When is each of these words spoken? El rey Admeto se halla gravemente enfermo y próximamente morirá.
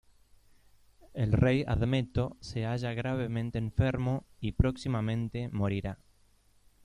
El 1.13 1.31
rey 1.31 1.63
Admeto 1.67 2.35
se 2.41 2.63
halla 2.65 2.95
gravemente 2.95 3.59
enfermo 3.59 4.25
y 4.39 4.53
próximamente 4.53 5.47
morirá. 5.49 5.99